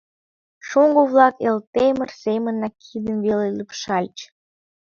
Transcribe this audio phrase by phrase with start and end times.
[0.67, 4.17] Шоҥго-влак Элтемыр семынак кидым веле лупшальыч.